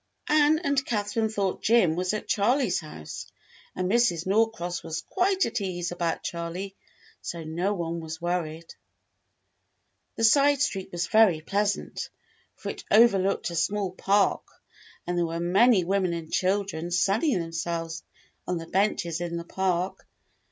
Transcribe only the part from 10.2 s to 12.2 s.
side street was very pleasant,